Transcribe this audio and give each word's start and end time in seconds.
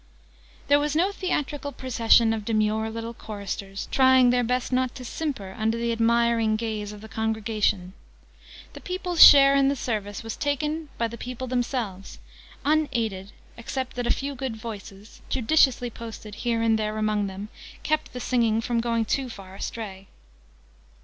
There 0.67 0.79
was 0.79 0.95
no 0.95 1.11
theatrical 1.11 1.71
procession 1.71 2.33
of 2.33 2.43
demure 2.43 2.89
little 2.89 3.13
choristers, 3.13 3.87
trying 3.91 4.31
their 4.31 4.43
best 4.43 4.71
not 4.71 4.95
to 4.95 5.05
simper 5.05 5.53
under 5.55 5.77
the 5.77 5.91
admiring 5.91 6.55
gaze 6.55 6.91
of 6.91 7.01
the 7.01 7.07
congregation: 7.07 7.93
the 8.73 8.81
people's 8.81 9.23
share 9.23 9.55
in 9.55 9.67
the 9.67 9.75
service 9.75 10.23
was 10.23 10.35
taken 10.35 10.89
by 10.97 11.07
the 11.07 11.19
people 11.19 11.45
themselves, 11.45 12.17
unaided, 12.65 13.31
except 13.57 13.95
that 13.95 14.07
a 14.07 14.09
few 14.09 14.33
good 14.33 14.55
voices, 14.57 15.21
judiciously 15.29 15.91
posted 15.91 16.33
here 16.33 16.63
and 16.63 16.79
there 16.79 16.97
among 16.97 17.27
them, 17.27 17.49
kept 17.83 18.11
the 18.11 18.19
singing 18.19 18.59
from 18.59 18.81
going 18.81 19.05
too 19.05 19.29
far 19.29 19.53
astray. 19.53 20.07